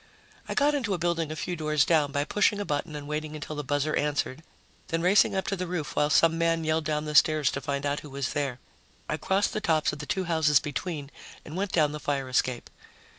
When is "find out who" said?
7.61-8.09